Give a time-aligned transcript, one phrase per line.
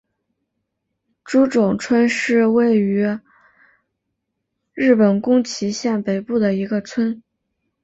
[1.23, 3.05] 诸冢村是位于
[4.73, 7.21] 日本宫崎县北部的一个村。